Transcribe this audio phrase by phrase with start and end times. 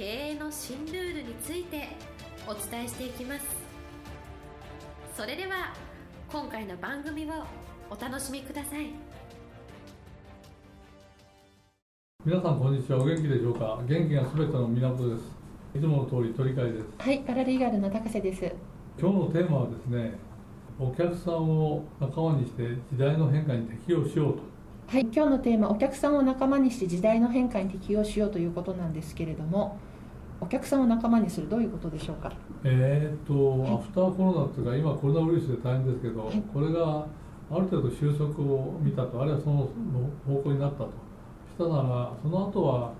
[0.00, 1.88] 経営の新ルールについて
[2.48, 3.44] お伝えしていきます。
[5.14, 5.74] それでは
[6.32, 7.44] 今回の番組を
[7.90, 8.86] お楽しみください。
[12.24, 13.00] 皆さんこんにちは。
[13.00, 13.78] お元気でしょうか？
[13.86, 15.36] 元気がすべての源です。
[15.76, 16.86] いつもの通り鳥飼です。
[16.96, 18.50] はいパラリーガルの高瀬です。
[18.98, 20.14] 今日のテーマはですね
[20.78, 24.40] お客さんを仲間にして時代の変化に適応しようと。
[24.86, 29.78] はい今日のテーマお客さんを仲間にして時代の変化に適応しようということなんですけれども
[30.40, 32.32] お客さんを仲間にするどういうことでしょうか？
[32.64, 37.06] えー、っと、はい、アフターコロナっていうか今コロナウイルスで大変ですけど、はい、これが
[37.50, 39.68] ある程度収束を見たとあるいはその
[40.26, 40.90] 方向になったと。
[41.50, 42.92] したならその後は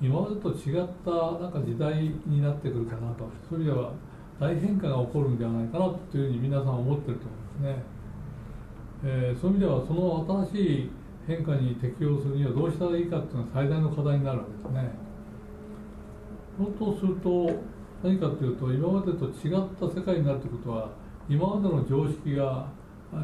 [0.00, 3.24] 今までと違ったなんか時代になってくるかなと。
[3.48, 3.92] そういう意味では
[4.40, 7.26] 大変化が起こるんじゃないかなというふうに皆さん思ってると
[7.62, 7.84] 思いますね、
[9.04, 10.90] えー、そういう意味ではその新しい
[11.26, 15.03] 変化に適応するにはどうしたらいいかっていうのが最大の課題になるわけですね
[16.78, 17.50] とすると
[18.02, 20.90] 何かというと今までと違った世界になるということは
[21.28, 22.68] 今までの常識が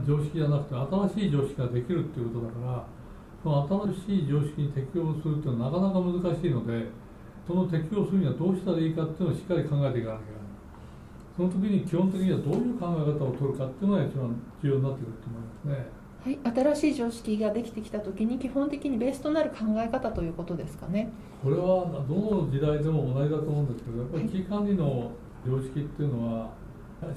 [0.06, 2.86] 常識じゃなくて新しい常識ができるっていうことだから
[3.42, 6.88] その新しい常識に適応するっていうのはなかなか難しいので
[7.46, 10.50] その適応するにはどうしたらいいかっていうのをしっかり考えていかなきゃいけない
[11.36, 15.99] その時に基本的にはどういう考え方を取るかっていうのが一番重要になってくると思いますね。
[16.22, 21.08] はい、新しい常識ができてきた時に基本的にベースとなる考え方ということですかね。
[21.42, 25.12] これはどの時代でも同じだと思うんですけどやっぱり危機管理の
[25.46, 26.50] 常識っていうのは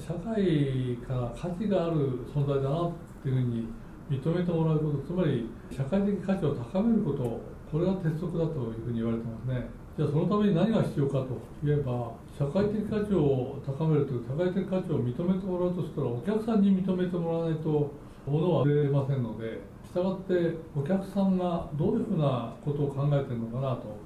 [0.00, 2.92] 社会から価値がある存在だなっ
[3.22, 3.68] ていうふうに
[4.08, 7.40] 認めてもらうことつまり社会的価値を高めること
[7.70, 9.68] これが鉄則だというふうに言われてますね。
[9.98, 17.92] じゃあそのために何が必要かといえば社会的価値を高めるという社会的価値を認めてもらうとしたらお客さんに認めてもらわないと
[18.30, 23.96] ものは売れませんのでしたがってお客さんがどういうふうなことを考えてるのかなと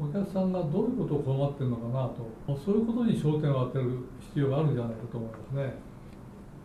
[0.00, 5.74] お客さんがどういうことを困ってるのかなとそういうことに焦点を当てる必要があるんじゃないかと思いますね。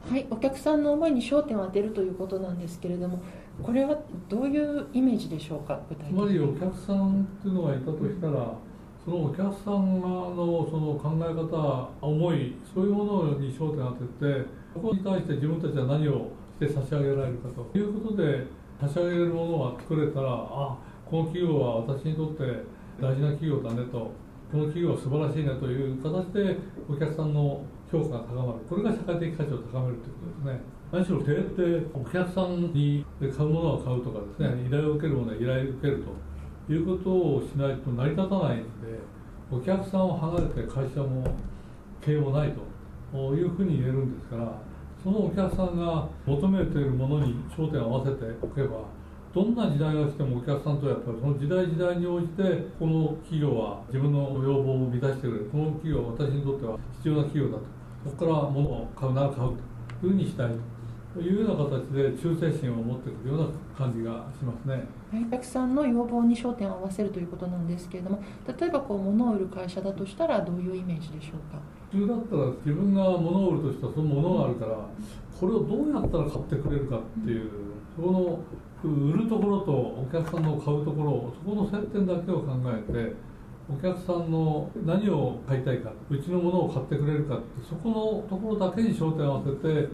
[0.10, 3.22] はい、お客さんの思いに焦点を当てるということなんですけれども、
[3.62, 3.98] これは
[4.30, 6.18] どういうイメージでしょうか、具体的に。
[6.18, 8.54] つまりお客さんっていうのがいたとしたら、
[9.04, 17.78] そのお客さんのその考え方、思い、そういうものに焦点を当てて、ここに対して自分たちは何をして差し上げられるかと。
[17.78, 18.46] いうことで
[18.80, 22.44] 差し上げるものが作れたらあこの企業は私にとって
[23.00, 24.12] 大事な企業だねと。
[24.52, 26.58] この企業は素晴らしいねという形で
[26.90, 27.62] お客さんの
[27.92, 28.60] 評価が高まる。
[28.68, 30.62] これが社会的価値を高めるということですね。
[30.92, 36.30] 何しろ経営ってお客さんに買うものは買うとかですね依頼を受けるものは依頼を受けると。
[36.72, 39.00] いうことをしないと成り立たないので
[39.52, 41.26] お客さんを離れて会社も
[42.00, 42.70] 経営もないと。
[43.12, 44.54] いうふうに言えるんですから
[45.04, 48.84] そのお客さんが求めているものに焦点を合わせておけば
[49.34, 52.44] どんな時代が来てもお客さんとやっぱりその時代時代に応じて
[52.80, 55.50] この企業は自分の要望を満たしてくれる。
[55.52, 57.66] この企業は私にとっては必要な企業だと。
[58.06, 59.50] そこから物を買うなら買う
[60.02, 60.56] というふうにしたいと。
[61.18, 64.88] いうような形で忠誠心を持ってくるような感じがしますね。
[65.28, 68.24] お客さんの要望に焦点を合わせるということなんですけれども
[68.60, 71.60] 例えばこう物を売る会社だとしたらどういうイメージでしょうか？
[71.92, 74.78] 普通だったら自分が物を売るとしたらその物があるから
[75.40, 77.50] これをどうやったら買ってくれるかっていう
[77.96, 78.40] そこの
[78.84, 83.14] 売るところとお客さんの買うところそこの接点だけを考えて
[83.68, 87.96] お客さんの何を買いたいかうちのものを買ってくれるかってそこの
[88.30, 89.90] ところだけに焦点を合わせて、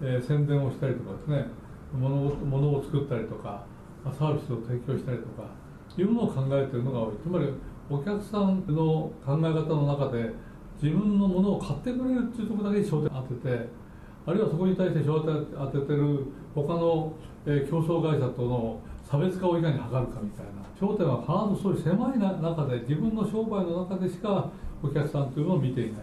[0.00, 1.46] えー、宣伝をしたりとかですね。
[1.92, 3.64] 物物を作ったりとか
[4.18, 5.48] サービスを提供したりとか
[5.96, 7.16] いうものを考えているのが多い。
[7.22, 7.48] つまり
[7.90, 10.30] お客さんの考え方の中で
[10.80, 13.68] 自分のものを買ってくれるっていうところだけに焦点を当てて
[14.26, 17.14] あるいはそこに対して焦点を当ててる他の、
[17.46, 24.50] えー、競争会社との差別化をいかに図るかみたいな焦点は必ずそういう狭い中で自分の商売の中でしか
[24.82, 26.02] お客さんというのを見ていない。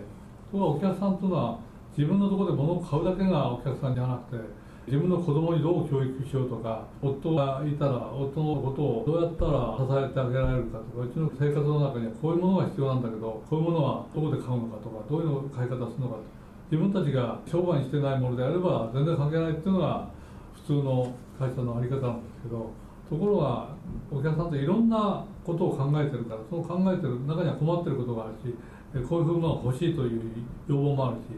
[0.52, 1.60] ところがお客さんというのは
[1.98, 4.44] 自分のところで物を買うだけがお客さんじゃなくて
[4.86, 16.36] 自分の子供にどう教育しようとか夫がいたら夫のことをどうやったら支えてあげられるかとかうちの生活の中にはこういうものが必要なんだけどこういうものはどこで買うのかとかどういうのを買い方するのかと
[16.70, 20.10] 自分たちが商売してないものであれば全然関係ないっていうのが
[20.54, 22.70] 普通の会社の在り方なんですけど
[23.10, 23.74] ところが
[24.12, 28.54] お客さんといろんなことを考えてるからその考えてる中には困ってることがあるし
[29.08, 30.22] こういうふうなのが欲しいという
[30.68, 31.38] 要望もあるし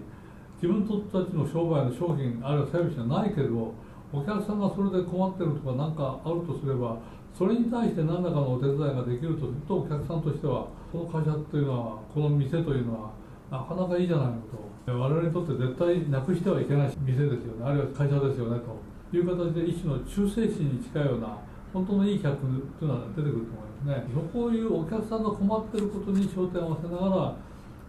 [0.61, 3.73] 自分たちの商売の商品あるいはサービスじゃないけど
[4.11, 6.97] お客さんがそれで困ってるとか何かあるとすれば
[7.37, 13.11] それに対して何らかのお手伝いができるとするとお客さんとしてはこの会社っていうのはこの店というのは
[13.51, 14.67] なかなかいいじゃないのと。
[14.87, 17.65] 我々にとって絶対なくしてはいけない店ですよね。
[17.65, 18.75] あるいは会社ですよねと。
[19.15, 21.37] いう形で一種の忠誠心に近いような
[21.73, 24.07] 本当のいい客というのは出てくると思いますね。
[24.33, 27.35] そういうお客さんが困ってることに焦点を合わせながら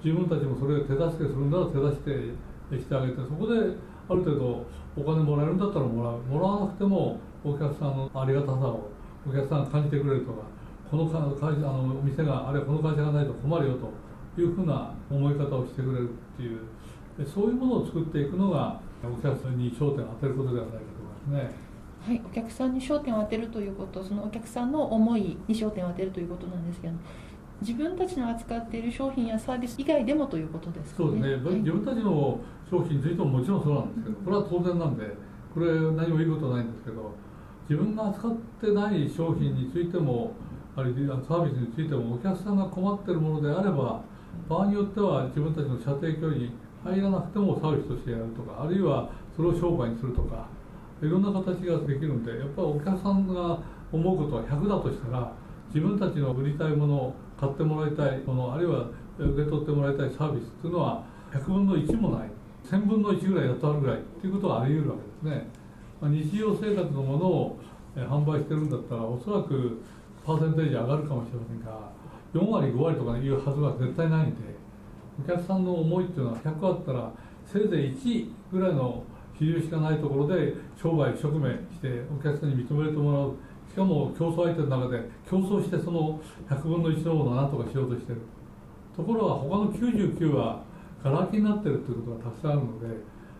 [0.05, 2.35] 自分たちもそれを手助けするんだら手助け
[2.77, 3.55] してあげてそこで
[4.09, 4.67] ある程度
[4.97, 8.91] お金もらえるんだったらもらうもらわなくてもお客さんのありがたさを
[9.27, 10.43] お客さんが感じてくれるとか
[10.91, 16.61] この会社あのお店があるいはこの会社がないと困るよというふうな思い方をしてくれるっていう
[17.27, 21.69] そういうものを作っていくのがお客さんに焦点を当てることではないかと思いますね。
[22.01, 26.95] はい、お客さんに焦点を当てるということそのお客さんの思いに焦点を当てるということなんですけど
[27.61, 32.41] 自分たちの扱っている商品やサービス以外でもということですか、ね、そうですね、はい、自分たちの
[32.71, 35.05] 商品についてももちろんそうなんですけどこれは当然なんで
[35.55, 37.15] これ何もいいことないんですけど
[37.69, 40.33] 自分が扱ってない商品についても
[40.77, 44.01] あるいはサービスについてもお客さんが困ってるものであれば
[44.49, 46.53] 場合によっては自分たちの射程距離に
[46.85, 50.47] 入らなくてもサービスとしてやるとかあるいはそれを商売にするとか
[51.03, 53.59] いろんな形ができるんでやっぱりお客さんが
[53.91, 55.33] 思うことは100だとしたら
[55.75, 58.89] 自分たちの売りたいもの買ってもらいたいものあるいは
[59.19, 62.29] 受け取ってもらいたいサービスっていうのは100分の1もない
[62.65, 65.47] 1000分の1ぐらいやっとあるぐらいっていうことはあり得るわけですね、
[66.01, 67.59] まあ、日常生活のものを
[67.97, 69.81] 販売してるんだったらおそらく
[70.25, 71.91] パーセンテージ上がるかもしれませんが
[72.35, 74.37] 4割5割とかいうはずは絶対ないんで
[75.25, 77.13] お客さんの思いっていうのは100あったら
[77.47, 79.03] せいぜい1ぐらいの
[79.39, 83.37] 比重しかないところで商売一生懸命してお客さんに認めてもらう。
[83.79, 88.21] かも競争相手の中で競争してその100分の1のものを何とかしようとしてる。
[88.97, 90.65] ところが他の99は
[91.05, 92.87] がら空きになってるということがたくさんあるので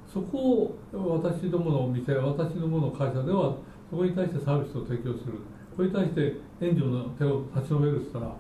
[0.07, 0.79] そこを
[1.21, 3.57] 私どものお店私どもの会社では
[3.91, 5.35] そこに対してサービスを提供する。
[5.77, 8.37] これに対して援助の手を差し伸べるって言ったら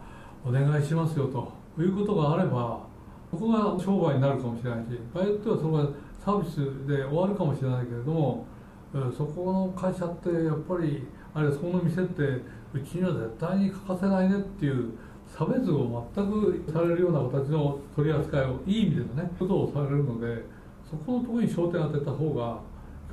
[0.46, 1.58] お願いしますよと。
[1.78, 2.80] いうことがあれば
[3.30, 5.88] そこが商売になるかもしれないし場合によってはそこが
[6.24, 8.46] サービスで終わるかもしれないけれども
[9.16, 14.92] そこの会社ってやっぱりあるいはそこの店ってうちには絶対に欠かせないねっていう
[15.26, 20.44] 差別を全くされるような形の取り扱いをいい意味でのねことをされるので
[20.88, 22.60] そこのところに焦点を当てた方が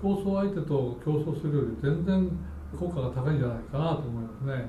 [0.01, 2.29] 競争相手と競争するより全然
[2.77, 4.65] 効果が高いんじゃないかなと思いますね。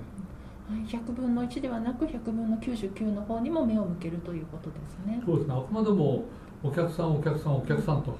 [0.88, 5.22] 100分の1ではなく100分の99の方にも目を向けるということですね。
[5.24, 6.24] そうですねあくまでも
[6.62, 8.16] お客さんお客さんお客さんと、は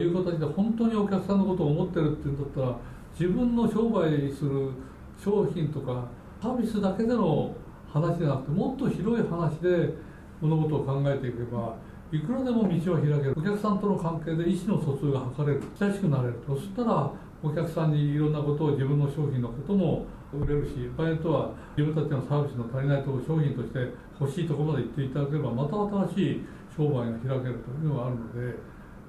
[0.00, 2.76] い、いう形で本当にお客さんのことを思ってるっていうんだったら
[3.18, 4.70] 自分の商売する
[5.22, 6.08] 商品とか
[6.42, 7.54] サービスだけでの
[7.92, 9.94] 話じゃなくてもっと広い話で
[10.40, 11.76] 物事を考えていけば
[12.12, 13.34] いくらでも道は開ける。
[13.36, 15.62] お客さんとの関係で意思の疎通が図れる。
[15.80, 16.34] 親しくなれる。
[16.46, 17.10] そしたら
[17.42, 23.78] お客さんにいろんなことを自分の商品のことも売れるし場合とは自分たちのサービスの足りないところ商品として
[24.18, 25.76] 欲しいところまで行っていただければまた
[26.08, 28.56] 新しい商売が開けるというのがあるので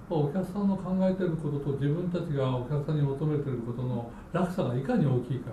[0.09, 3.54] お客さんの考えていることと自分たちがお客さんに求めている
[4.45, 5.51] 落差がいかに大きいか、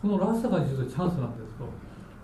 [0.00, 1.54] この落差が実はチャンスなんです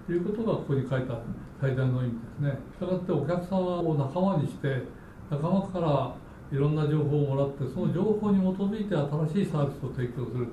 [0.06, 1.18] ということがここに書いた
[1.60, 2.58] 最大の意味ですね。
[2.72, 4.82] したがってお客さんを仲間にして
[5.30, 6.14] 仲間から
[6.50, 10.48] いろんな情報をもらってその情報に基づいて新しいサービスを提供する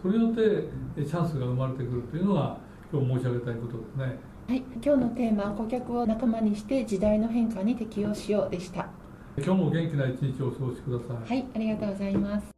[0.00, 2.58] それによってチャンスが生まれてくるというのが
[2.92, 4.18] 今日申し上げたいことですね。
[4.48, 8.88] はい、今日のテーマは顧客を仲間にして時代の変化に適応しようでした。
[9.36, 11.38] 今日も元気な一日をお過ごしください。
[11.38, 12.57] はい、ありがとうございます。